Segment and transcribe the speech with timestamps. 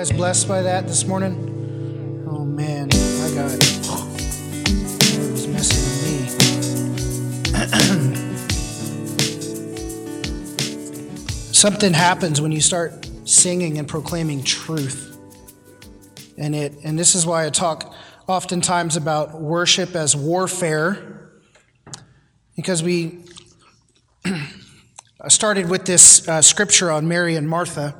[0.00, 2.24] guys blessed by that this morning?
[2.26, 3.62] Oh man, I got it.
[5.12, 6.00] It was messing with
[7.52, 7.60] me.
[11.52, 15.18] Something happens when you start singing and proclaiming truth.
[16.38, 17.94] And it and this is why I talk
[18.26, 21.30] oftentimes about worship as warfare.
[22.56, 23.26] Because we
[25.28, 27.94] started with this uh, scripture on Mary and Martha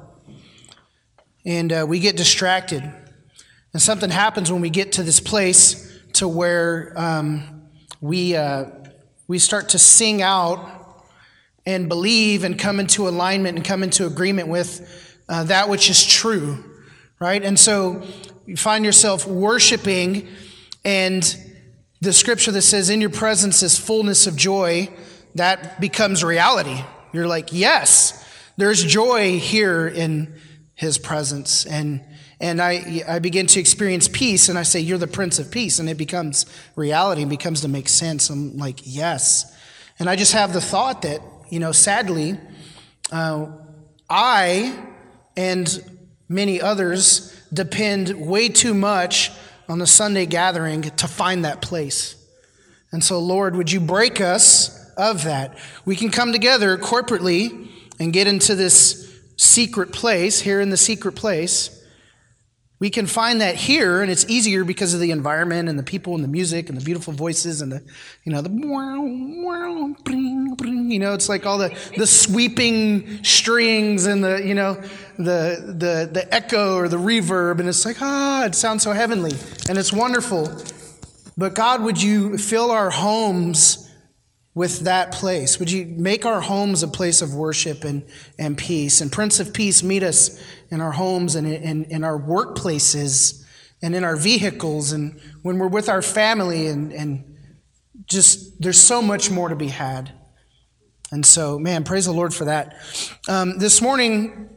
[1.44, 2.82] and uh, we get distracted.
[3.72, 7.68] And something happens when we get to this place to where um,
[8.00, 8.66] we, uh,
[9.28, 11.04] we start to sing out
[11.66, 16.04] and believe and come into alignment and come into agreement with uh, that which is
[16.04, 16.64] true,
[17.20, 17.42] right?
[17.42, 18.02] And so
[18.46, 20.26] you find yourself worshiping,
[20.84, 21.36] and
[22.00, 24.88] the scripture that says, In your presence is fullness of joy,
[25.36, 26.82] that becomes reality.
[27.12, 30.34] You're like, Yes, there's joy here in
[30.80, 31.66] his presence.
[31.66, 32.00] And,
[32.40, 35.78] and I, I begin to experience peace, and I say, You're the Prince of Peace.
[35.78, 38.30] And it becomes reality and becomes to make sense.
[38.30, 39.54] I'm like, Yes.
[39.98, 41.20] And I just have the thought that,
[41.50, 42.38] you know, sadly,
[43.12, 43.48] uh,
[44.08, 44.74] I
[45.36, 49.32] and many others depend way too much
[49.68, 52.16] on the Sunday gathering to find that place.
[52.90, 55.58] And so, Lord, would you break us of that?
[55.84, 59.09] We can come together corporately and get into this
[59.40, 61.82] secret place, here in the secret place.
[62.78, 66.14] We can find that here, and it's easier because of the environment and the people
[66.14, 67.82] and the music and the beautiful voices and the,
[68.24, 68.50] you know, the,
[70.90, 74.74] you know, it's like all the, the sweeping strings and the, you know,
[75.18, 79.32] the, the, the echo or the reverb, and it's like, ah, it sounds so heavenly,
[79.68, 80.50] and it's wonderful.
[81.36, 83.89] But God, would you fill our homes
[84.54, 85.58] with that place.
[85.58, 88.04] Would you make our homes a place of worship and,
[88.38, 89.00] and peace?
[89.00, 93.44] And Prince of Peace, meet us in our homes and in, in our workplaces
[93.82, 97.36] and in our vehicles and when we're with our family and, and
[98.06, 100.12] just there's so much more to be had.
[101.12, 102.76] And so, man, praise the Lord for that.
[103.28, 104.48] Um, this morning,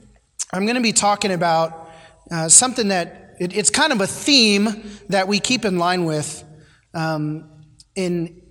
[0.51, 1.89] I'm going to be talking about
[2.31, 6.43] uh, something that it, it's kind of a theme that we keep in line with
[6.93, 7.49] um,
[7.95, 8.42] in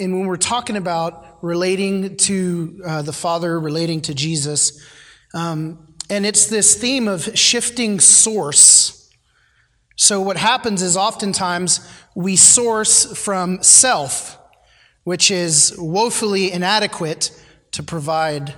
[0.00, 4.84] and when we're talking about relating to uh, the Father, relating to Jesus,
[5.34, 9.12] um, and it's this theme of shifting source.
[9.96, 11.80] So, what happens is oftentimes
[12.14, 14.38] we source from self,
[15.04, 17.30] which is woefully inadequate
[17.72, 18.54] to provide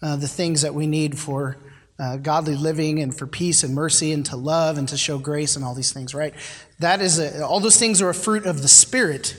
[0.00, 1.56] uh, the things that we need for
[1.98, 5.56] uh, godly living and for peace and mercy and to love and to show grace
[5.56, 6.34] and all these things, right?
[6.80, 9.36] That is a, all those things are a fruit of the Spirit.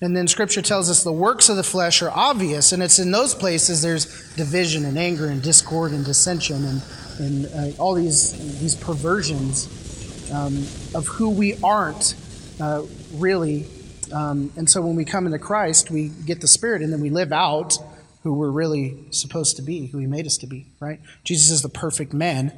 [0.00, 3.10] And then scripture tells us the works of the flesh are obvious, and it's in
[3.10, 6.82] those places there's division and anger and discord and dissension and,
[7.18, 10.58] and uh, all these, these perversions um,
[10.94, 12.14] of who we aren't
[12.60, 12.82] uh,
[13.14, 13.66] really.
[14.12, 17.10] Um, and so when we come into Christ, we get the Spirit, and then we
[17.10, 17.76] live out
[18.22, 21.00] who we're really supposed to be, who He made us to be, right?
[21.24, 22.52] Jesus is the perfect man.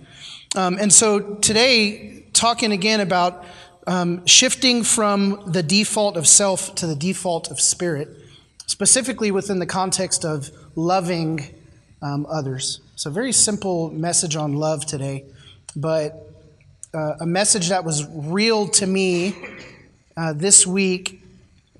[0.57, 3.45] Um, and so today, talking again about
[3.87, 8.09] um, shifting from the default of self to the default of spirit,
[8.67, 11.55] specifically within the context of loving
[12.03, 12.81] um, others.
[12.97, 15.25] So, very simple message on love today,
[15.75, 16.31] but
[16.93, 19.35] uh, a message that was real to me
[20.17, 21.23] uh, this week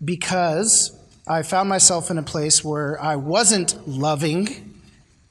[0.05, 0.97] because
[1.27, 4.79] I found myself in a place where I wasn't loving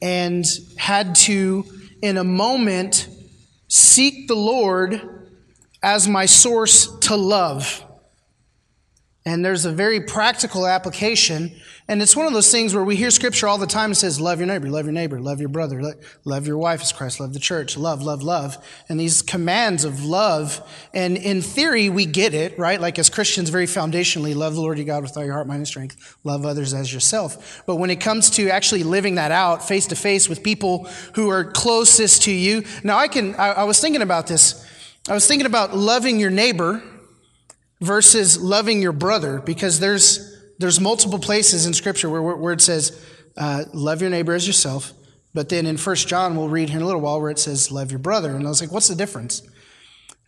[0.02, 0.46] and
[0.78, 1.66] had to,
[2.02, 3.08] in a moment,
[3.68, 5.19] seek the Lord
[5.82, 7.86] as my source to love.
[9.26, 11.52] And there's a very practical application.
[11.88, 13.92] And it's one of those things where we hear scripture all the time.
[13.92, 16.92] It says, love your neighbor, love your neighbor, love your brother, love your wife as
[16.92, 18.58] Christ, love the church, love, love, love.
[18.88, 20.68] And these commands of love.
[20.94, 22.80] And in theory, we get it, right?
[22.80, 25.60] Like as Christians, very foundationally, love the Lord your God with all your heart, mind,
[25.60, 26.18] and strength.
[26.24, 27.62] Love others as yourself.
[27.68, 31.30] But when it comes to actually living that out face to face with people who
[31.30, 32.64] are closest to you.
[32.84, 34.66] Now, I can, I, I was thinking about this.
[35.08, 36.84] I was thinking about loving your neighbor
[37.82, 43.02] versus loving your brother because there's there's multiple places in Scripture where, where it says
[43.38, 44.92] uh, love your neighbor as yourself,
[45.34, 47.72] but then in First John we'll read here in a little while where it says
[47.72, 49.42] love your brother, and I was like, what's the difference?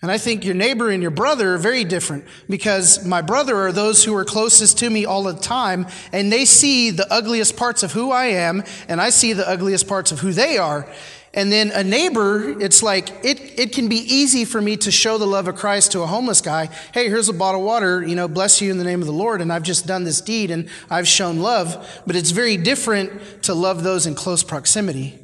[0.02, 3.72] And I think your neighbor and your brother are very different because my brother are
[3.72, 7.84] those who are closest to me all the time, and they see the ugliest parts
[7.84, 10.92] of who I am, and I see the ugliest parts of who they are.
[11.34, 15.18] And then a neighbor, it's like, it, it can be easy for me to show
[15.18, 16.66] the love of Christ to a homeless guy.
[16.94, 19.14] Hey, here's a bottle of water, you know, bless you in the name of the
[19.14, 19.40] Lord.
[19.40, 22.02] And I've just done this deed and I've shown love.
[22.06, 25.18] But it's very different to love those in close proximity.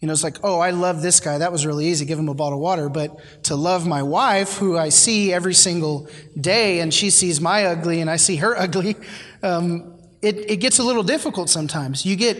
[0.00, 1.38] You know, it's like, oh, I love this guy.
[1.38, 2.06] That was really easy.
[2.06, 2.88] Give him a bottle of water.
[2.88, 6.08] But to love my wife, who I see every single
[6.40, 8.96] day, and she sees my ugly and I see her ugly,
[9.42, 12.06] um, it, it gets a little difficult sometimes.
[12.06, 12.38] You get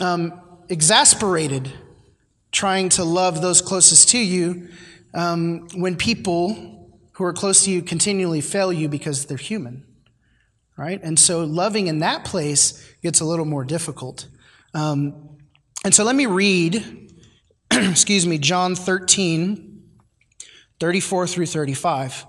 [0.00, 0.38] um,
[0.68, 1.72] exasperated
[2.52, 4.68] trying to love those closest to you
[5.14, 9.84] um, when people who are close to you continually fail you because they're human.
[10.76, 11.00] Right?
[11.02, 14.28] And so loving in that place gets a little more difficult.
[14.74, 15.38] Um,
[15.84, 17.10] and so let me read,
[17.70, 19.82] excuse me, John 13,
[20.78, 22.26] 34 through 35.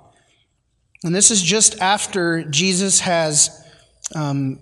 [1.04, 3.66] And this is just after Jesus has
[4.16, 4.60] um,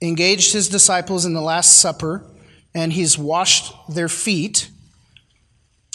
[0.00, 2.31] engaged his disciples in the Last Supper
[2.74, 4.70] and he's washed their feet.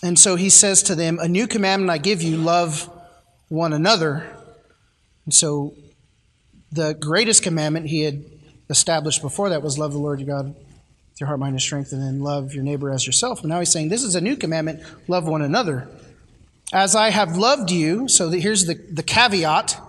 [0.03, 2.89] And so he says to them, A new commandment I give you love
[3.50, 4.27] one another.
[5.25, 5.74] And so
[6.71, 8.24] the greatest commandment he had
[8.69, 11.94] established before that was love the Lord your God with your heart, mind, and strength,
[11.94, 13.41] and then love your neighbor as yourself.
[13.41, 15.88] But now he's saying, This is a new commandment love one another.
[16.73, 19.80] As I have loved you, so here's the, the caveat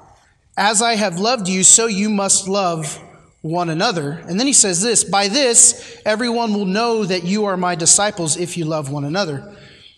[0.58, 3.00] as I have loved you, so you must love
[3.42, 4.12] one another.
[4.28, 8.36] And then he says this By this, everyone will know that you are my disciples
[8.36, 9.56] if you love one another.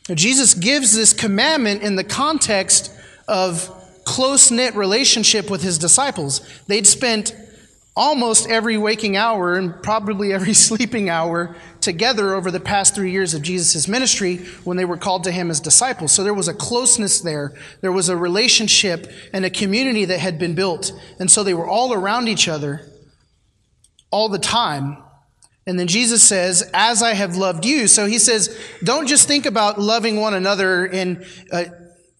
[0.08, 2.92] Now, Jesus gives this commandment in the context
[3.28, 6.40] of close knit relationship with his disciples.
[6.66, 7.34] They'd spent
[7.96, 13.34] almost every waking hour and probably every sleeping hour together over the past three years
[13.34, 16.12] of Jesus' ministry when they were called to him as disciples.
[16.12, 17.52] So there was a closeness there.
[17.80, 20.92] There was a relationship and a community that had been built.
[21.18, 22.89] And so they were all around each other
[24.10, 25.02] all the time.
[25.66, 27.86] And then Jesus says, As I have loved you.
[27.86, 31.64] So he says, don't just think about loving one another in, uh,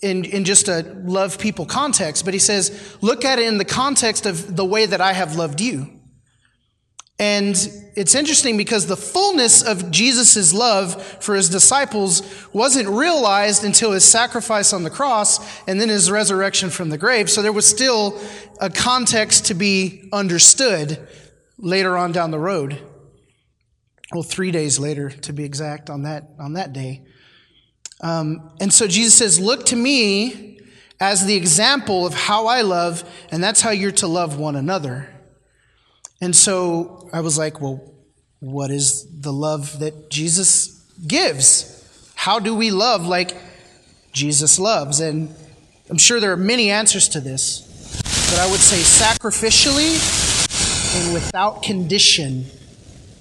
[0.03, 3.65] in, in just a love people context, but he says, look at it in the
[3.65, 5.89] context of the way that I have loved you.
[7.19, 7.55] And
[7.97, 12.23] it's interesting because the fullness of Jesus' love for his disciples
[12.55, 15.39] wasn't realized until his sacrifice on the cross
[15.69, 17.29] and then his resurrection from the grave.
[17.29, 18.19] So there was still
[18.59, 21.07] a context to be understood
[21.61, 22.81] later on down the road.
[24.13, 27.03] Well, three days later, to be exact, on that, on that day.
[28.01, 30.59] Um, and so Jesus says, Look to me
[30.99, 35.09] as the example of how I love, and that's how you're to love one another.
[36.21, 37.95] And so I was like, Well,
[38.41, 41.77] what is the love that Jesus gives?
[42.17, 43.37] How do we love like
[44.13, 45.01] Jesus loves?
[45.01, 45.33] And
[45.89, 47.61] I'm sure there are many answers to this,
[48.31, 50.20] but I would say sacrificially
[50.95, 52.47] and without condition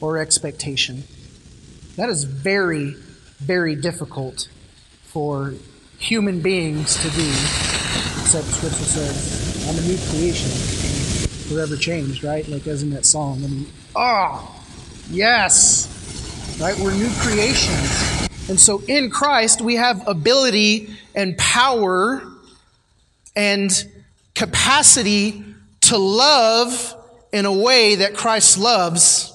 [0.01, 1.03] or expectation.
[1.95, 2.95] That is very,
[3.39, 4.47] very difficult
[5.03, 5.53] for
[5.97, 10.49] human beings to do, except Scripture says, I'm a new creation,
[11.49, 12.47] forever changed, right?
[12.47, 13.43] Like as in that song.
[13.43, 14.63] I mean, oh, ah,
[15.11, 16.77] yes, right?
[16.79, 18.29] We're new creations.
[18.49, 22.23] And so in Christ, we have ability and power
[23.35, 23.71] and
[24.33, 25.43] capacity
[25.81, 26.95] to love
[27.31, 29.33] in a way that Christ loves,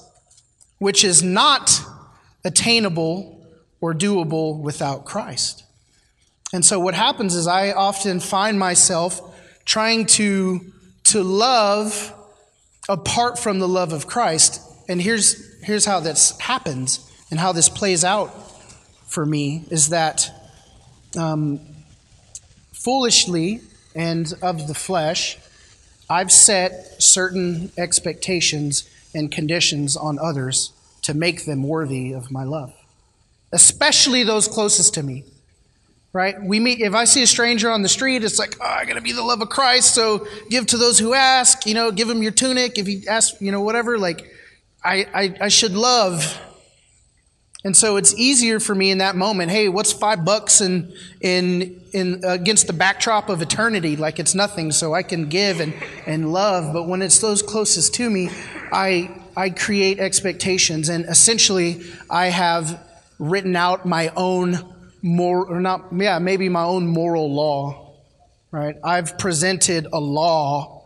[0.79, 1.81] which is not
[2.43, 3.45] attainable
[3.81, 5.63] or doable without Christ.
[6.53, 9.21] And so what happens is I often find myself
[9.65, 10.61] trying to,
[11.05, 12.13] to love
[12.87, 14.61] apart from the love of Christ.
[14.87, 18.29] And here's, here's how this happens and how this plays out
[19.07, 20.29] for me is that
[21.17, 21.59] um,
[22.73, 23.61] foolishly
[23.95, 25.37] and of the flesh,
[26.09, 30.71] I've set certain expectations and conditions on others
[31.03, 32.73] to make them worthy of my love,
[33.51, 35.23] especially those closest to me
[36.15, 36.41] right?
[36.41, 38.93] We meet, if I see a stranger on the street, it's like, oh, I got
[38.93, 39.93] to be the love of Christ.
[39.93, 42.77] So give to those who ask, you know, give them your tunic.
[42.79, 44.25] If he asks, you know, whatever, like,
[44.81, 46.39] I, I, I should love.
[47.65, 49.51] And so it's easier for me in that moment.
[49.51, 53.95] Hey, what's five bucks in, in, in, against the backdrop of eternity?
[53.95, 54.71] Like it's nothing.
[54.71, 55.73] So I can give and,
[56.05, 56.71] and love.
[56.71, 58.29] But when it's those closest to me,
[58.71, 60.89] I, I create expectations.
[60.89, 62.81] And essentially, I have
[63.17, 67.93] written out my own more or not yeah maybe my own moral law
[68.49, 70.83] right i've presented a law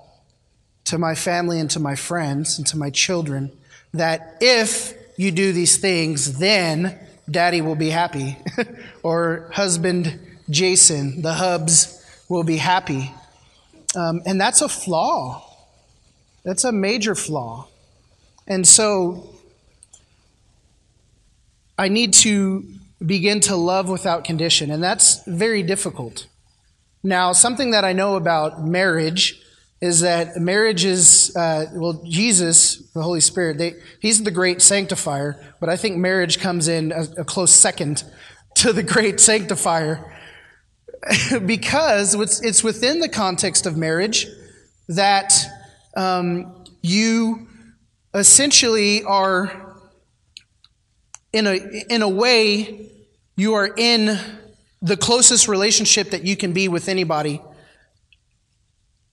[0.83, 3.49] to my family and to my friends and to my children
[3.93, 6.97] that if you do these things then
[7.29, 8.37] daddy will be happy
[9.03, 13.11] or husband jason the hubs will be happy
[13.95, 15.45] um, and that's a flaw
[16.43, 17.67] that's a major flaw
[18.47, 19.29] and so
[21.77, 22.63] i need to
[23.05, 24.71] begin to love without condition.
[24.71, 26.27] And that's very difficult.
[27.03, 29.41] Now, something that I know about marriage
[29.81, 35.41] is that marriage is, uh, well, Jesus, the Holy Spirit, they, he's the great sanctifier,
[35.59, 38.03] but I think marriage comes in a, a close second
[38.55, 40.15] to the great sanctifier.
[41.45, 44.27] Because it's, within the context of marriage
[44.89, 45.33] that
[45.95, 47.47] um, you
[48.13, 49.79] essentially are,
[51.31, 51.55] in a,
[51.89, 52.91] in a way,
[53.37, 54.19] you are in
[54.81, 57.41] the closest relationship that you can be with anybody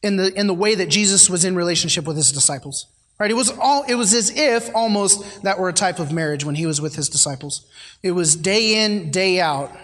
[0.02, 2.86] in the, in the way that Jesus was in relationship with his disciples.
[3.18, 3.30] Right?
[3.30, 6.54] It was all, it was as if almost that were a type of marriage when
[6.54, 7.66] he was with his disciples.
[8.02, 9.74] It was day in, day out.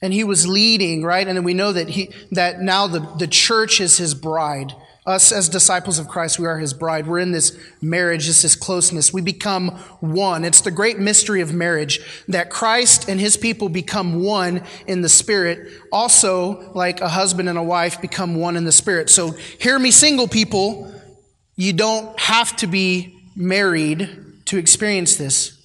[0.00, 1.28] And he was leading, right?
[1.28, 4.74] And then we know that he, that now the, the church is his bride.
[5.04, 7.08] Us as disciples of Christ, we are his bride.
[7.08, 9.12] We're in this marriage, this closeness.
[9.12, 10.44] We become one.
[10.44, 15.08] It's the great mystery of marriage that Christ and his people become one in the
[15.08, 15.72] spirit.
[15.90, 19.10] Also, like a husband and a wife become one in the spirit.
[19.10, 20.94] So, hear me, single people,
[21.56, 24.08] you don't have to be married
[24.46, 25.58] to experience this,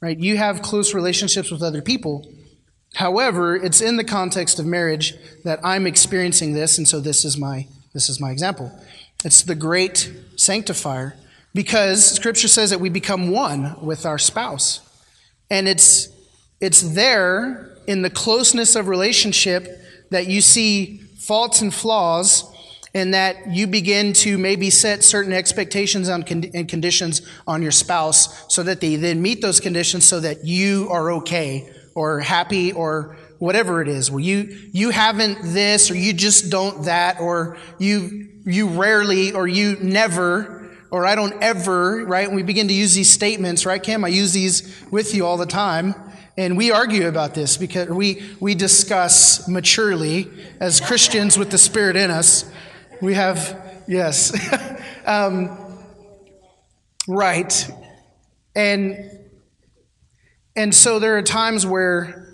[0.00, 0.18] right?
[0.18, 2.26] You have close relationships with other people.
[2.94, 7.36] However, it's in the context of marriage that I'm experiencing this, and so this is
[7.36, 8.72] my this is my example.
[9.24, 11.16] It's the great sanctifier
[11.54, 14.80] because scripture says that we become one with our spouse.
[15.50, 16.08] And it's
[16.60, 19.66] it's there in the closeness of relationship
[20.10, 22.44] that you see faults and flaws
[22.94, 27.70] and that you begin to maybe set certain expectations on con- and conditions on your
[27.70, 32.72] spouse so that they then meet those conditions so that you are okay or happy
[32.72, 37.56] or whatever it is, well, you, you haven't this or you just don't that or
[37.78, 42.26] you, you rarely or you never or I don't ever, right?
[42.26, 44.04] And we begin to use these statements, right, Cam?
[44.04, 45.94] I use these with you all the time.
[46.36, 50.28] And we argue about this because we, we discuss maturely
[50.58, 52.50] as Christians with the Spirit in us.
[53.00, 54.32] We have, yes.
[55.06, 55.78] um,
[57.08, 57.70] right.
[58.54, 59.18] And,
[60.56, 62.29] and so there are times where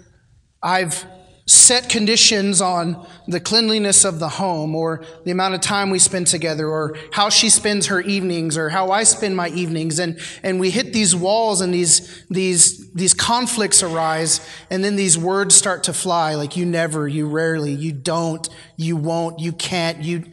[0.62, 1.04] I've
[1.48, 6.26] set conditions on the cleanliness of the home or the amount of time we spend
[6.26, 10.00] together or how she spends her evenings or how I spend my evenings.
[10.00, 15.16] And and we hit these walls and these these these conflicts arise and then these
[15.16, 20.02] words start to fly like you never you rarely you don't you won't you can't
[20.02, 20.24] you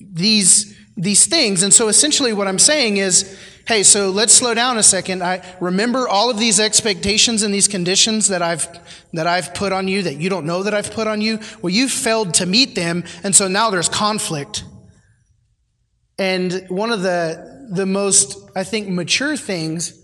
[0.00, 1.64] these these things.
[1.64, 5.22] And so essentially what I'm saying is hey, so let's slow down a second.
[5.22, 8.66] I remember all of these expectations and these conditions that I've
[9.12, 11.38] that I've put on you that you don't know that I've put on you.
[11.62, 14.64] Well, you failed to meet them, and so now there's conflict.
[16.18, 20.00] And one of the the most I think mature things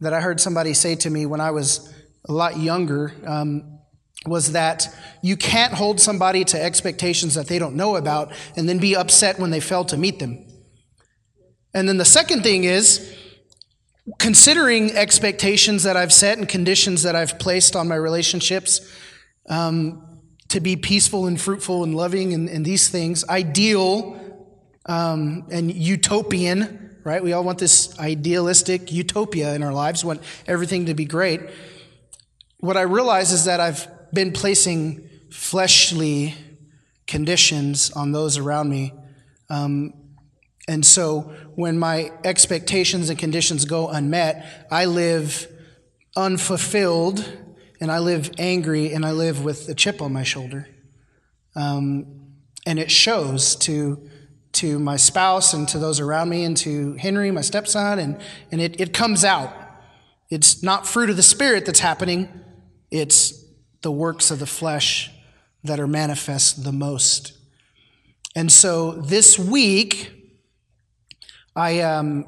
[0.00, 1.92] that I heard somebody say to me when I was
[2.28, 3.78] a lot younger um,
[4.26, 4.88] was that
[5.22, 9.38] you can't hold somebody to expectations that they don't know about and then be upset
[9.38, 10.46] when they fail to meet them.
[11.74, 13.16] And then the second thing is
[14.18, 18.80] considering expectations that I've set and conditions that I've placed on my relationships
[19.48, 24.18] um, to be peaceful and fruitful and loving and, and these things, ideal
[24.86, 27.22] um, and utopian, right?
[27.22, 31.40] We all want this idealistic utopia in our lives, want everything to be great.
[32.58, 36.34] What I realize is that I've been placing fleshly
[37.06, 38.92] conditions on those around me.
[39.48, 39.94] Um,
[40.68, 45.48] and so when my expectations and conditions go unmet, I live
[46.16, 47.26] unfulfilled
[47.80, 50.68] and I live angry and I live with a chip on my shoulder.
[51.56, 52.06] Um,
[52.64, 54.08] and it shows to,
[54.52, 58.20] to my spouse and to those around me and to Henry, my stepson, and,
[58.52, 59.52] and it, it comes out.
[60.30, 62.28] It's not fruit of the Spirit that's happening,
[62.90, 63.44] it's
[63.82, 65.10] the works of the flesh
[65.64, 67.32] that are manifest the most.
[68.36, 70.21] And so this week,
[71.54, 72.26] I, um,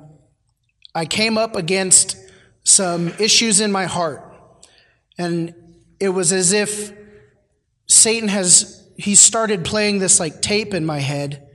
[0.95, 2.17] I came up against
[2.65, 4.23] some issues in my heart.
[5.19, 5.55] And
[6.01, 6.93] it was as if
[7.87, 11.47] Satan has, he started playing this like tape in my head.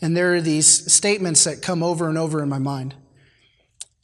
[0.00, 2.94] And there are these statements that come over and over in my mind.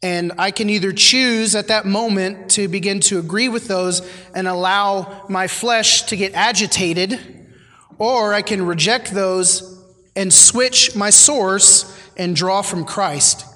[0.01, 4.47] And I can either choose at that moment to begin to agree with those and
[4.47, 7.19] allow my flesh to get agitated,
[7.99, 9.83] or I can reject those
[10.15, 13.47] and switch my source and draw from Christ.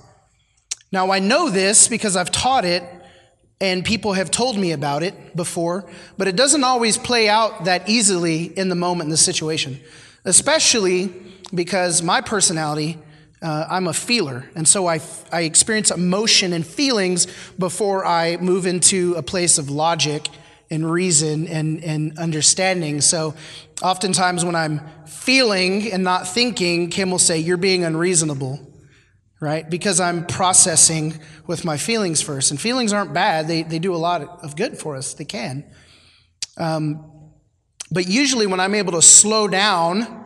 [0.91, 2.85] Now, I know this because I've taught it
[3.61, 5.89] and people have told me about it before,
[6.19, 9.81] but it doesn't always play out that easily in the moment in the situation,
[10.25, 11.13] especially
[11.55, 12.99] because my personality,
[13.41, 14.49] uh, I'm a feeler.
[14.55, 15.01] And so I,
[15.31, 17.27] I experience emotion and feelings
[17.59, 20.29] before I move into a place of logic
[20.73, 23.03] and reason and, and understanding.
[23.03, 23.35] So
[23.83, 28.59] oftentimes when I'm feeling and not thinking, Kim will say, You're being unreasonable,
[29.39, 29.69] right?
[29.69, 32.51] Because I'm processing with my feelings first.
[32.51, 35.65] And feelings aren't bad, they, they do a lot of good for us, they can.
[36.57, 37.05] Um,
[37.91, 40.21] but usually when I'm able to slow down,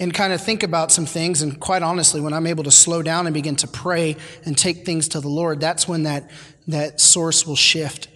[0.00, 1.40] and kind of think about some things.
[1.40, 4.84] And quite honestly, when I'm able to slow down and begin to pray and take
[4.84, 6.28] things to the Lord, that's when that,
[6.66, 8.08] that source will shift.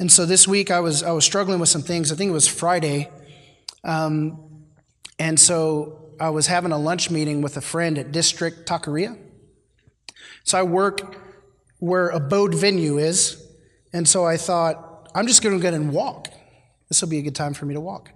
[0.00, 2.10] And so this week I was, I was struggling with some things.
[2.10, 3.10] I think it was Friday.
[3.84, 4.64] Um,
[5.18, 9.18] and so I was having a lunch meeting with a friend at District Taqueria.
[10.44, 11.16] So I work
[11.80, 13.46] where Abode Venue is.
[13.92, 16.28] And so I thought, I'm just going to go and walk.
[16.88, 18.10] This will be a good time for me to walk.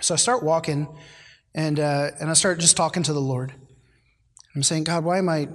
[0.00, 0.88] So I start walking
[1.54, 3.54] and, uh, and I start just talking to the Lord.
[4.56, 5.46] I'm saying, God, why am I,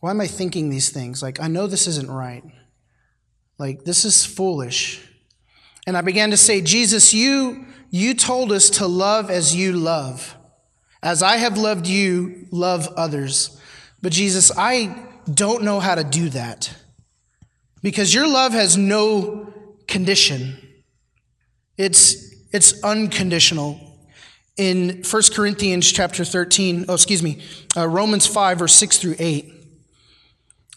[0.00, 1.22] why am I thinking these things?
[1.22, 2.44] Like, I know this isn't right.
[3.60, 5.06] Like, this is foolish.
[5.86, 10.34] And I began to say, Jesus, you, you told us to love as you love.
[11.02, 13.60] As I have loved you, love others.
[14.00, 14.96] But Jesus, I
[15.30, 16.74] don't know how to do that.
[17.82, 19.52] Because your love has no
[19.86, 20.56] condition.
[21.76, 23.78] It's, it's unconditional
[24.56, 27.42] in 1 Corinthians chapter 13, oh, excuse me,
[27.76, 29.59] uh, Romans 5, verse 6 through 8.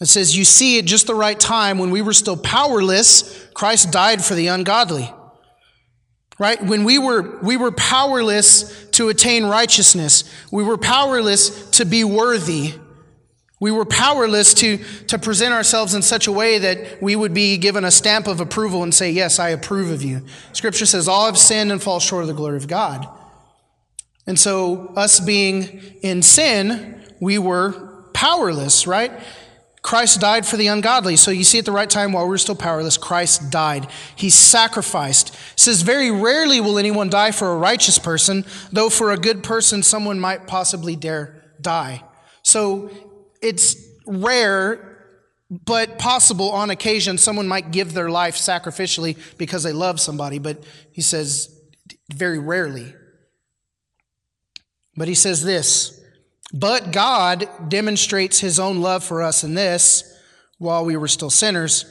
[0.00, 3.90] It says, You see, at just the right time, when we were still powerless, Christ
[3.90, 5.12] died for the ungodly.
[6.38, 6.60] Right?
[6.62, 12.74] When we were, we were powerless to attain righteousness, we were powerless to be worthy.
[13.60, 17.56] We were powerless to, to present ourselves in such a way that we would be
[17.56, 20.22] given a stamp of approval and say, Yes, I approve of you.
[20.52, 23.08] Scripture says, All have sinned and fall short of the glory of God.
[24.26, 25.62] And so, us being
[26.02, 29.12] in sin, we were powerless, right?
[29.84, 31.14] Christ died for the ungodly.
[31.14, 33.86] So you see at the right time while we are still powerless, Christ died.
[34.16, 35.34] He sacrificed.
[35.34, 39.44] It says, Very rarely will anyone die for a righteous person, though for a good
[39.44, 42.02] person, someone might possibly dare die.
[42.42, 42.90] So
[43.42, 43.76] it's
[44.06, 50.38] rare, but possible on occasion, someone might give their life sacrificially because they love somebody.
[50.38, 51.60] But he says,
[52.10, 52.94] very rarely.
[54.96, 56.00] But he says this
[56.54, 60.04] But God demonstrates his own love for us in this
[60.58, 61.84] while we were still sinners,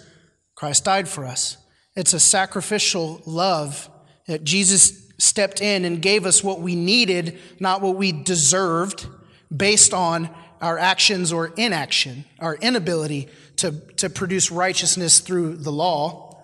[0.55, 1.57] Christ died for us.
[1.97, 3.89] It's a sacrificial love
[4.25, 9.05] that Jesus stepped in and gave us what we needed, not what we deserved,
[9.55, 10.29] based on
[10.61, 16.41] our actions or inaction, our inability to, to produce righteousness through the law.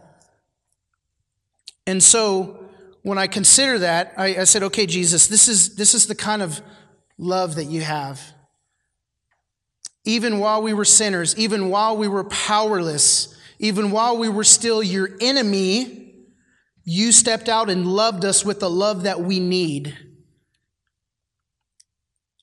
[1.87, 2.65] And so
[3.01, 6.41] when I consider that, I, I said, okay, Jesus, this is, this is the kind
[6.41, 6.61] of
[7.19, 8.21] love that you have.
[10.05, 14.81] Even while we were sinners, even while we were powerless, even while we were still
[14.81, 16.25] your enemy,
[16.85, 19.95] you stepped out and loved us with the love that we need.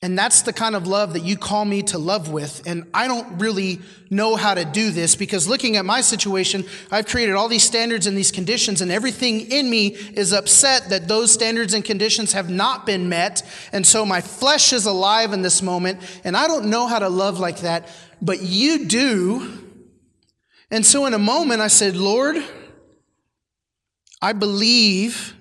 [0.03, 2.67] And that's the kind of love that you call me to love with.
[2.67, 3.81] And I don't really
[4.11, 8.05] know how to do this because looking at my situation, I've created all these standards
[8.05, 12.47] and these conditions, and everything in me is upset that those standards and conditions have
[12.47, 13.41] not been met.
[13.73, 17.09] And so my flesh is alive in this moment, and I don't know how to
[17.09, 17.89] love like that,
[18.21, 19.63] but you do.
[20.69, 22.37] And so in a moment, I said, Lord,
[24.21, 25.33] I believe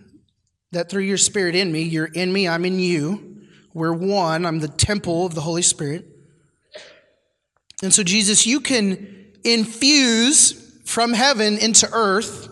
[0.72, 3.25] that through your spirit in me, you're in me, I'm in you.
[3.76, 4.46] We're one.
[4.46, 6.06] I'm the temple of the Holy Spirit.
[7.82, 12.48] And so, Jesus, you can infuse from heaven into earth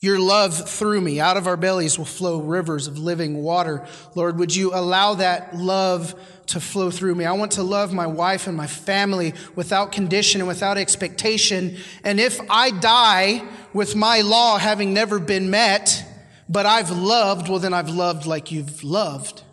[0.00, 1.20] your love through me.
[1.20, 3.86] Out of our bellies will flow rivers of living water.
[4.16, 6.16] Lord, would you allow that love
[6.46, 7.24] to flow through me?
[7.24, 11.76] I want to love my wife and my family without condition and without expectation.
[12.02, 16.04] And if I die with my law having never been met,
[16.48, 19.43] but I've loved, well, then I've loved like you've loved.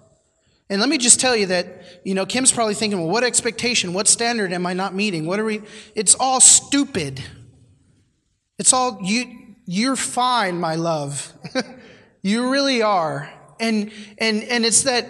[0.72, 3.92] And let me just tell you that, you know, Kim's probably thinking, well, what expectation,
[3.92, 5.26] what standard am I not meeting?
[5.26, 5.64] What are we?
[5.96, 7.22] It's all stupid.
[8.58, 9.26] It's all, you,
[9.66, 11.34] you're fine, my love.
[12.22, 13.30] you really are.
[13.60, 15.08] And, and, and it's that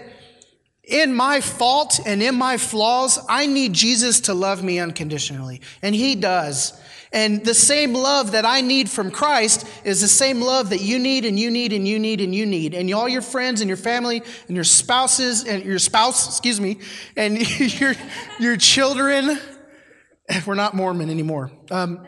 [0.83, 5.61] in my fault and in my flaws, I need Jesus to love me unconditionally.
[5.83, 6.73] And he does.
[7.13, 10.97] And the same love that I need from Christ is the same love that you
[10.97, 12.73] need and you need and you need and you need.
[12.73, 16.79] And all your friends and your family and your spouses and your spouse, excuse me,
[17.17, 17.37] and
[17.79, 17.95] your,
[18.39, 19.37] your children.
[20.45, 21.51] We're not Mormon anymore.
[21.69, 22.07] Um,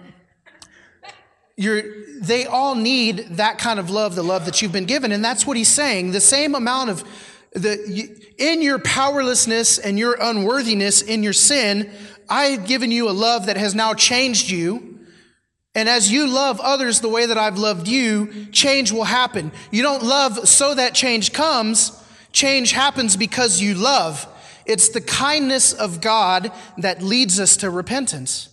[1.58, 5.12] they all need that kind of love, the love that you've been given.
[5.12, 6.12] And that's what he's saying.
[6.12, 7.04] The same amount of
[7.52, 11.92] the, in your powerlessness and your unworthiness in your sin,
[12.30, 14.92] I've given you a love that has now changed you
[15.76, 19.52] And as you love others the way that I've loved you, change will happen.
[19.72, 22.00] You don't love so that change comes.
[22.32, 24.28] Change happens because you love.
[24.66, 28.50] It's the kindness of God that leads us to repentance.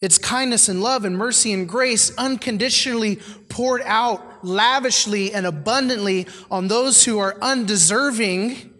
[0.00, 3.16] It's kindness and love and mercy and grace unconditionally
[3.48, 8.72] poured out lavishly and abundantly on those who are undeserving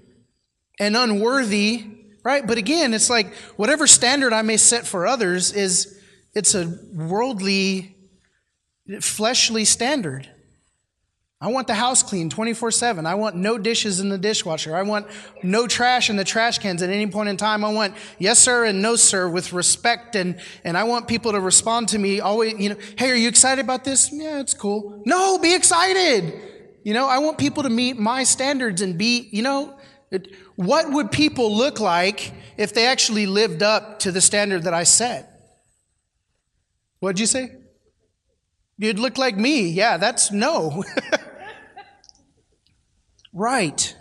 [0.78, 1.84] and unworthy,
[2.24, 2.46] right?
[2.46, 5.99] But again, it's like whatever standard I may set for others is
[6.34, 7.96] it's a worldly,
[9.00, 10.28] fleshly standard.
[11.42, 13.06] I want the house clean 24 7.
[13.06, 14.76] I want no dishes in the dishwasher.
[14.76, 15.06] I want
[15.42, 17.64] no trash in the trash cans at any point in time.
[17.64, 20.16] I want yes, sir, and no, sir, with respect.
[20.16, 23.28] And, and I want people to respond to me always, you know, hey, are you
[23.28, 24.12] excited about this?
[24.12, 25.02] Yeah, it's cool.
[25.06, 26.42] No, be excited.
[26.84, 29.78] You know, I want people to meet my standards and be, you know,
[30.10, 34.74] it, what would people look like if they actually lived up to the standard that
[34.74, 35.29] I set?
[37.00, 37.56] What'd you say?
[38.78, 39.68] You'd look like me.
[39.68, 40.84] Yeah, that's no.
[43.32, 43.94] right.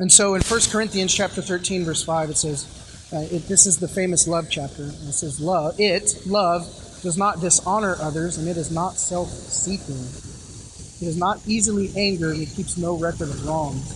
[0.00, 3.78] And so in 1 Corinthians chapter 13, verse 5, it says, uh, it, this is
[3.78, 4.84] the famous love chapter.
[4.86, 6.62] It says, love, it, love,
[7.02, 9.94] does not dishonor others, and it is not self seeking.
[9.94, 13.86] It is not easily angered, and it keeps no record of wrongs.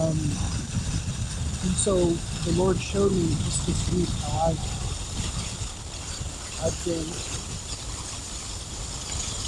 [0.00, 0.16] Um,
[1.66, 2.06] and so
[2.48, 4.85] the Lord showed me just this week how I
[6.62, 7.06] I've been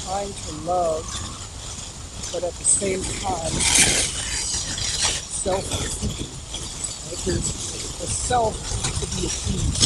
[0.05, 1.05] trying to love,
[2.33, 3.53] but at the same time,
[5.39, 6.33] self-seeking.
[7.09, 7.21] Right?
[7.25, 7.49] There's
[7.99, 8.55] the self
[9.01, 9.83] to be appeased.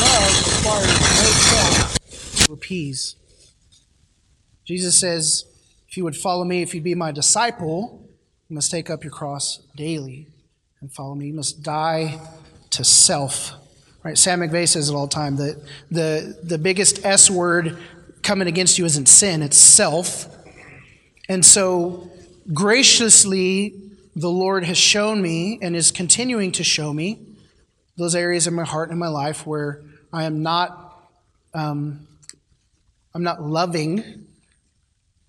[0.00, 3.16] Love requires no self to appease.
[4.64, 5.44] Jesus says,
[5.88, 8.08] if you would follow me, if you'd be my disciple,
[8.48, 10.28] you must take up your cross daily
[10.80, 11.26] and follow me.
[11.28, 12.20] You must die
[12.70, 13.52] to self
[14.06, 14.16] Right?
[14.16, 15.34] Sam McVeigh says it all the time.
[15.34, 17.76] The, the, the biggest S word
[18.22, 20.32] coming against you isn't sin, it's self.
[21.28, 22.08] And so,
[22.52, 23.74] graciously,
[24.14, 27.18] the Lord has shown me and is continuing to show me
[27.96, 31.02] those areas in my heart and my life where I am not,
[31.52, 32.06] um,
[33.12, 34.25] I'm not loving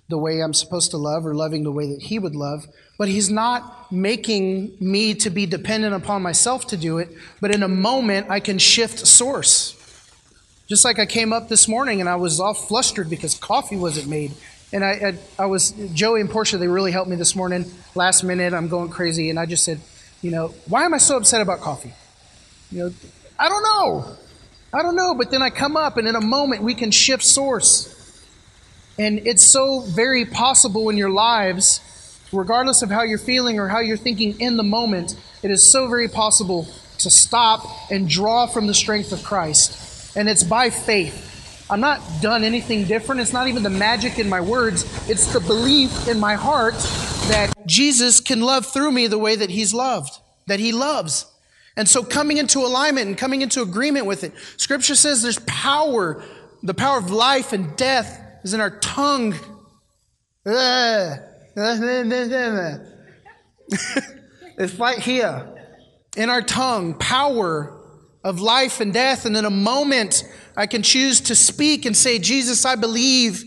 [0.10, 2.66] the way I'm supposed to love or loving the way that He would love.
[2.98, 7.10] But He's not making me to be dependent upon myself to do it,
[7.42, 9.74] but in a moment I can shift source.
[10.68, 14.08] Just like I came up this morning and I was all flustered because coffee wasn't
[14.08, 14.34] made.
[14.74, 14.92] And I,
[15.40, 17.72] I, I was, Joey and Portia, they really helped me this morning.
[17.96, 19.30] Last minute, I'm going crazy.
[19.30, 19.80] And I just said,
[20.22, 21.94] you know, why am I so upset about coffee?
[22.70, 22.94] You know,
[23.40, 24.18] I don't know.
[24.74, 25.16] I don't know.
[25.16, 27.94] But then I come up and in a moment we can shift source.
[29.00, 31.82] And it's so very possible in your lives,
[32.32, 35.88] regardless of how you're feeling or how you're thinking in the moment, it is so
[35.88, 36.68] very possible
[37.00, 40.16] to stop and draw from the strength of Christ.
[40.18, 41.66] And it's by faith.
[41.70, 43.22] I'm not done anything different.
[43.22, 44.84] It's not even the magic in my words.
[45.10, 46.76] It's the belief in my heart
[47.30, 51.26] that Jesus can love through me the way that he's loved, that he loves.
[51.76, 54.34] And so coming into alignment and coming into agreement with it.
[54.56, 56.24] Scripture says there's power,
[56.64, 59.36] the power of life and death is in our tongue.
[64.58, 65.54] it's right here
[66.16, 67.78] in our tongue, power
[68.24, 69.26] of life and death.
[69.26, 70.24] And in a moment,
[70.56, 73.44] I can choose to speak and say, Jesus, I believe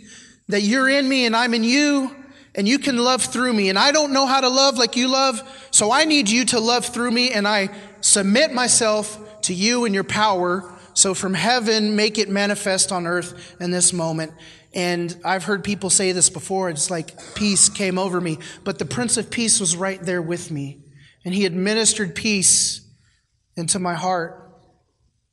[0.48, 2.14] that you're in me and I'm in you,
[2.54, 3.70] and you can love through me.
[3.70, 6.60] And I don't know how to love like you love, so I need you to
[6.60, 7.70] love through me, and I
[8.02, 10.70] submit myself to you and your power.
[10.92, 14.32] So from heaven, make it manifest on earth in this moment.
[14.72, 16.70] And I've heard people say this before.
[16.70, 18.38] It's like peace came over me.
[18.62, 20.84] But the Prince of Peace was right there with me.
[21.24, 22.80] And he administered peace
[23.56, 24.48] into my heart.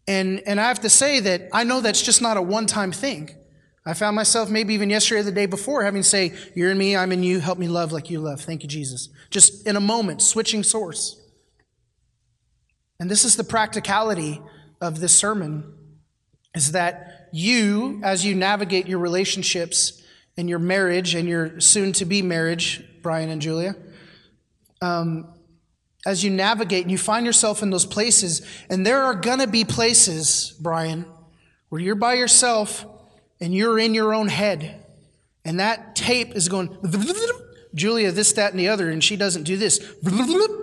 [0.07, 2.91] And, and I have to say that I know that's just not a one time
[2.91, 3.29] thing.
[3.85, 6.77] I found myself maybe even yesterday or the day before having to say, You're in
[6.77, 8.41] me, I'm in you, help me love like you love.
[8.41, 9.09] Thank you, Jesus.
[9.29, 11.21] Just in a moment, switching source.
[12.99, 14.41] And this is the practicality
[14.81, 15.73] of this sermon
[16.53, 20.03] is that you, as you navigate your relationships
[20.37, 23.75] and your marriage and your soon to be marriage, Brian and Julia,
[24.81, 25.27] um,
[26.05, 29.47] as you navigate and you find yourself in those places, and there are going to
[29.47, 31.05] be places, Brian,
[31.69, 32.85] where you're by yourself
[33.41, 34.85] and you're in your own head,
[35.43, 36.77] and that tape is going
[37.75, 39.79] Julia this, that, and the other, and she doesn't do this.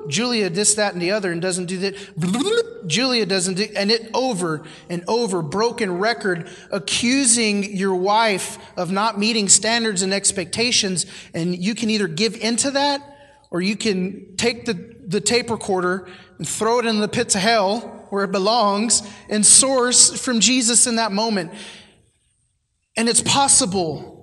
[0.09, 2.87] Julia this, that, and the other, and doesn't do that.
[2.87, 9.19] Julia doesn't do, and it over and over, broken record, accusing your wife of not
[9.19, 13.01] meeting standards and expectations, and you can either give into that,
[13.51, 17.41] or you can take the, the tape recorder and throw it in the pits of
[17.41, 21.53] hell, where it belongs and source from Jesus in that moment.
[22.97, 24.14] And it's possible.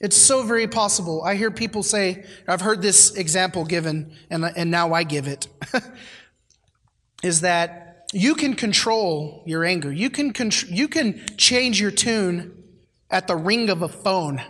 [0.00, 1.22] It's so very possible.
[1.22, 5.46] I hear people say, I've heard this example given, and, and now I give it,
[7.22, 9.92] is that you can control your anger.
[9.92, 12.64] You can, contr- you can change your tune
[13.10, 14.42] at the ring of a phone.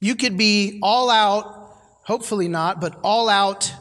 [0.00, 1.70] You could be all out,
[2.04, 3.72] hopefully not, but all out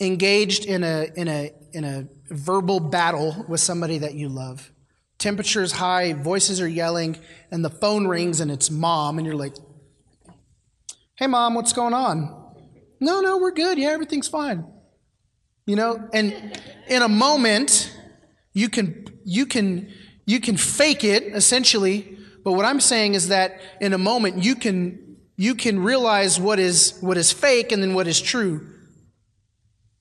[0.00, 4.72] engaged in a, in a, in a verbal battle with somebody that you love.
[5.18, 7.18] Temperature's high, voices are yelling,
[7.50, 9.54] and the phone rings and it's mom, and you're like,
[11.18, 12.32] hey, mom, what's going on?
[13.00, 13.76] No, no, we're good.
[13.76, 14.64] Yeah, everything's fine.
[15.66, 16.56] You know, and
[16.88, 17.92] in a moment,
[18.54, 19.92] you can, you can,
[20.26, 22.16] you can fake it essentially.
[22.44, 26.60] But what I'm saying is that in a moment, you can, you can realize what
[26.60, 28.74] is, what is fake and then what is true.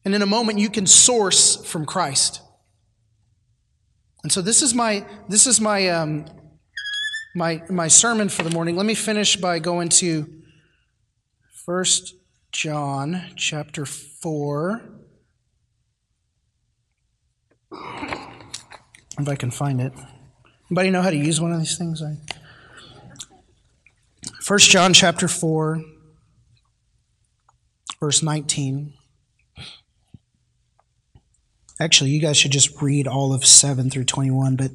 [0.05, 2.41] And in a moment, you can source from Christ.
[4.21, 6.25] And so this is my this is my um,
[7.35, 8.75] my my sermon for the morning.
[8.75, 10.36] Let me finish by going to
[11.67, 12.15] First
[12.53, 14.81] John chapter four.
[17.73, 19.91] If I can find it.
[20.71, 22.01] Anybody know how to use one of these things?
[22.01, 22.15] I...
[24.39, 25.83] First John chapter four,
[27.99, 28.93] verse nineteen.
[31.81, 34.71] Actually, you guys should just read all of 7 through 21, but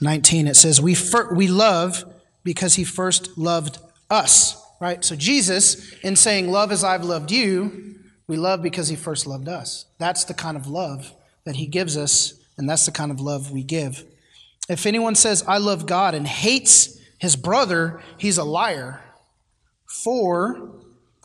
[0.00, 2.04] 19 it says, We, fir- we love
[2.42, 5.04] because he first loved us, right?
[5.04, 9.48] So, Jesus, in saying, Love as I've loved you, we love because he first loved
[9.48, 9.86] us.
[9.98, 11.12] That's the kind of love
[11.44, 14.04] that he gives us, and that's the kind of love we give.
[14.68, 19.00] If anyone says, I love God and hates his brother, he's a liar.
[19.86, 20.70] For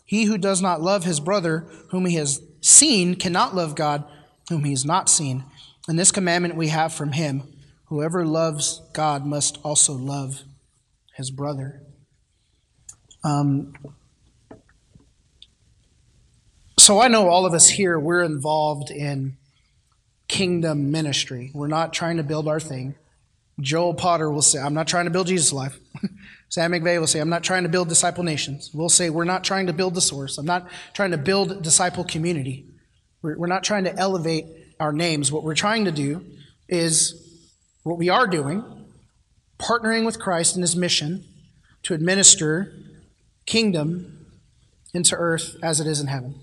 [0.04, 4.04] he who does not love his brother, whom he has seen, cannot love God
[4.48, 5.44] whom he has not seen.
[5.88, 7.42] And this commandment we have from him
[7.86, 10.42] whoever loves God must also love
[11.14, 11.82] his brother.
[13.26, 13.72] Um,
[16.78, 19.36] so I know all of us here, we're involved in
[20.28, 21.50] kingdom ministry.
[21.52, 22.94] We're not trying to build our thing.
[23.58, 25.76] Joel Potter will say, I'm not trying to build Jesus' life.
[26.50, 28.70] Sam McVeigh will say, I'm not trying to build disciple nations.
[28.72, 30.38] We'll say, we're not trying to build the source.
[30.38, 32.66] I'm not trying to build disciple community.
[33.22, 34.44] We're, not trying to elevate
[34.78, 35.32] our names.
[35.32, 36.24] What we're trying to do
[36.68, 37.42] is
[37.82, 38.62] what we are doing,
[39.58, 41.24] partnering with Christ in his mission
[41.82, 42.72] to administer
[43.46, 44.26] kingdom
[44.92, 46.34] into earth as it is in heaven.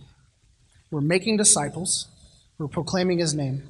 [0.89, 2.07] We're making disciples,
[2.57, 3.63] we're proclaiming his name.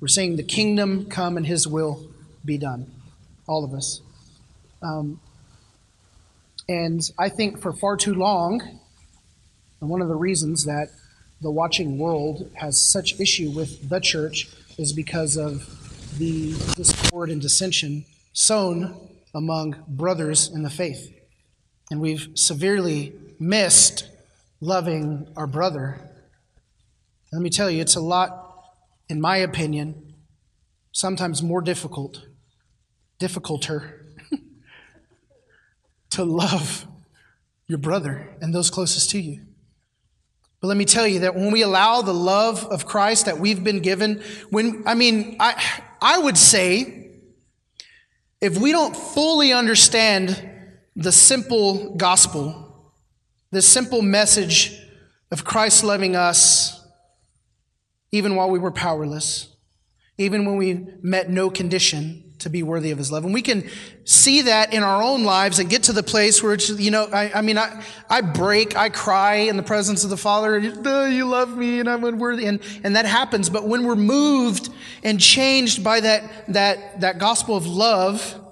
[0.00, 2.08] We're saying the kingdom come and his will
[2.44, 2.90] be done.
[3.46, 4.00] All of us.
[4.82, 5.20] Um,
[6.68, 8.62] and I think for far too long,
[9.80, 10.88] and one of the reasons that
[11.40, 14.48] the watching world has such issue with the church
[14.78, 15.68] is because of
[16.18, 18.96] the discord and dissension sown
[19.34, 21.12] among brothers in the faith.
[21.90, 24.08] And we've severely missed
[24.60, 26.00] loving our brother.
[27.32, 28.64] let me tell you, it's a lot,
[29.08, 30.14] in my opinion,
[30.92, 32.26] sometimes more difficult,
[33.18, 34.06] difficulter,
[36.10, 36.86] to love
[37.66, 39.42] your brother and those closest to you.
[40.60, 43.62] But let me tell you that when we allow the love of Christ that we've
[43.62, 45.62] been given, when, I mean, I,
[46.00, 47.10] I would say,
[48.40, 50.50] if we don't fully understand
[50.96, 52.92] the simple gospel,
[53.50, 54.80] the simple message
[55.30, 56.80] of Christ loving us,
[58.12, 59.48] even while we were powerless,
[60.18, 63.24] even when we met no condition, to be worthy of his love.
[63.24, 63.68] And we can
[64.04, 67.04] see that in our own lives and get to the place where it's, you know,
[67.04, 71.24] I, I mean, I, I break, I cry in the presence of the Father, you
[71.24, 72.46] love me and I'm unworthy.
[72.46, 73.48] And, and that happens.
[73.48, 74.68] But when we're moved
[75.02, 78.43] and changed by that, that, that gospel of love,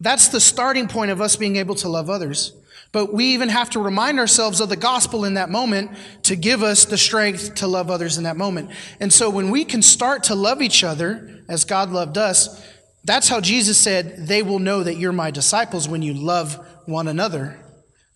[0.00, 2.52] that's the starting point of us being able to love others.
[2.92, 5.90] But we even have to remind ourselves of the gospel in that moment
[6.24, 8.70] to give us the strength to love others in that moment.
[9.00, 12.62] And so when we can start to love each other as God loved us,
[13.04, 17.08] that's how Jesus said, They will know that you're my disciples when you love one
[17.08, 17.58] another.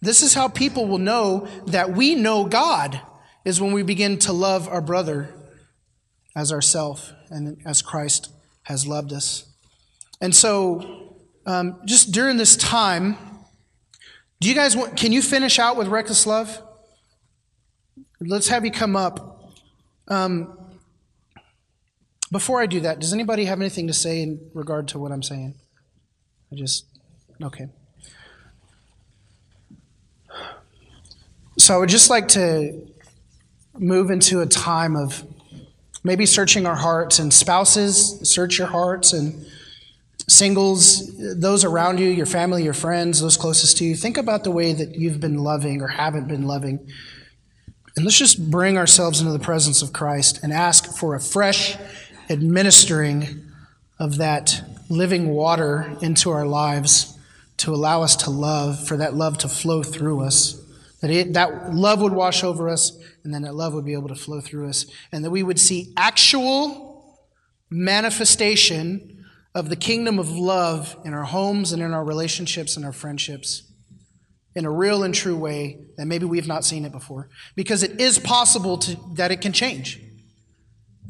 [0.01, 3.01] This is how people will know that we know God,
[3.45, 5.35] is when we begin to love our brother
[6.35, 9.45] as ourself and as Christ has loved us.
[10.21, 10.99] And so,
[11.46, 13.16] um, just during this time,
[14.40, 16.62] do you guys want, can you finish out with reckless love?
[18.20, 19.50] Let's have you come up.
[20.09, 20.57] Um,
[22.33, 25.22] before I do that, does anybody have anything to say in regard to what I'm
[25.22, 25.55] saying?
[26.53, 26.87] I just,
[27.42, 27.68] okay.
[31.59, 32.87] So I would just like to
[33.79, 35.24] move into a time of
[36.03, 39.46] Maybe searching our hearts and spouses, search your hearts and
[40.28, 43.94] singles, those around you, your family, your friends, those closest to you.
[43.94, 46.87] Think about the way that you've been loving or haven't been loving.
[47.96, 51.76] And let's just bring ourselves into the presence of Christ and ask for a fresh
[52.28, 53.44] administering
[53.98, 57.16] of that living water into our lives
[57.59, 60.56] to allow us to love, for that love to flow through us.
[61.00, 64.09] That, it, that love would wash over us, and then that love would be able
[64.09, 64.87] to flow through us.
[65.12, 67.18] And that we would see actual
[67.68, 69.19] manifestation
[69.54, 73.70] of the kingdom of love in our homes and in our relationships and our friendships
[74.54, 77.28] in a real and true way that maybe we've not seen it before.
[77.54, 80.00] Because it is possible to, that it can change.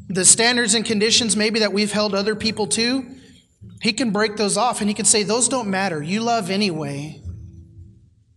[0.09, 3.05] The standards and conditions maybe that we've held other people to,
[3.81, 6.01] he can break those off and he can say, Those don't matter.
[6.01, 7.21] You love anyway.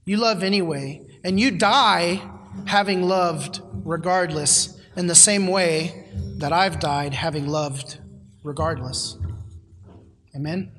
[0.04, 1.06] You love anyway.
[1.22, 2.22] And you die
[2.66, 7.98] having loved regardless, in the same way that I've died having loved
[8.42, 9.18] regardless.
[10.36, 10.72] Amen.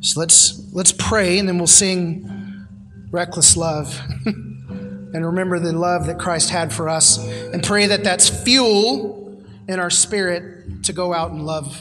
[0.00, 2.66] So let's let's pray and then we'll sing
[3.10, 4.00] reckless love.
[4.26, 9.80] and remember the love that Christ had for us and pray that that's fuel in
[9.80, 11.80] our spirit to go out and love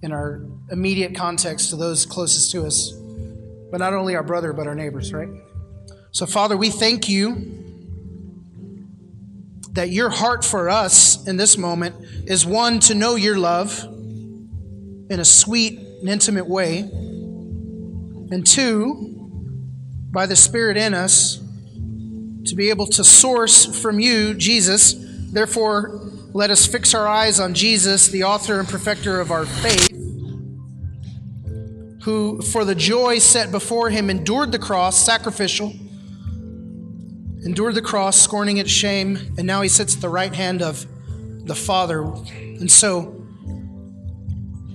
[0.00, 0.40] in our
[0.70, 2.92] immediate context to those closest to us,
[3.70, 5.28] but not only our brother, but our neighbors, right?
[6.12, 7.62] So, Father, we thank you
[9.72, 13.93] that your heart for us in this moment is one, to know your love
[15.14, 19.16] in a sweet and intimate way, and two,
[20.10, 21.40] by the Spirit in us,
[22.44, 24.94] to be able to source from you, Jesus.
[25.32, 26.00] Therefore,
[26.34, 29.94] let us fix our eyes on Jesus, the author and perfecter of our faith
[32.04, 35.72] who, for the joy set before him, endured the cross, sacrificial,
[37.44, 40.86] endured the cross, scorning its shame, and now he sits at the right hand of
[41.46, 42.02] the Father.
[42.02, 43.13] And so,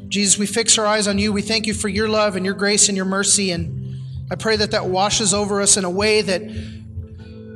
[0.10, 1.32] Jesus, we fix our eyes on you.
[1.32, 3.52] We thank you for your love and your grace and your mercy.
[3.52, 4.00] And
[4.32, 6.42] I pray that that washes over us in a way that,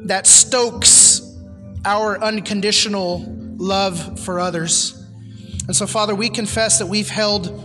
[0.08, 1.22] that stokes
[1.84, 3.26] our unconditional
[3.58, 5.04] love for others.
[5.68, 7.60] And so, Father, we confess that we've held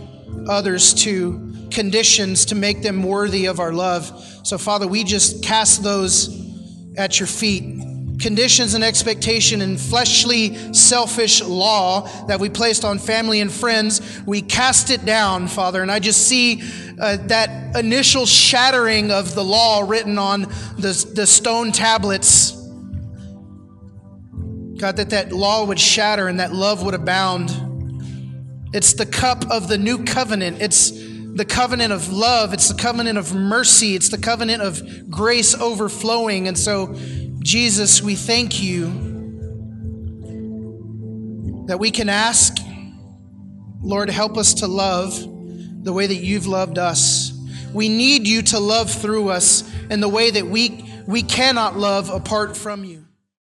[0.47, 4.39] others to conditions to make them worthy of our love.
[4.43, 6.29] So, Father, we just cast those
[6.97, 7.79] at your feet.
[8.19, 13.98] Conditions and expectation and fleshly, selfish law that we placed on family and friends,
[14.29, 15.81] we cast it down, Father.
[15.81, 16.61] And I just see
[17.01, 20.43] uh, that initial shattering of the law written on
[20.77, 22.51] the, the stone tablets.
[24.77, 27.49] God, that that law would shatter and that love would abound.
[28.71, 30.61] It's the cup of the new covenant.
[30.61, 35.55] It's the covenant of love, it's the covenant of mercy, it's the covenant of grace
[35.55, 36.47] overflowing.
[36.47, 36.95] And so,
[37.41, 38.87] Jesus, we thank you
[41.67, 42.57] that we can ask,
[43.81, 45.17] Lord, help us to love
[45.83, 47.31] the way that you've loved us.
[47.73, 52.09] We need you to love through us in the way that we, we cannot love
[52.09, 53.05] apart from you.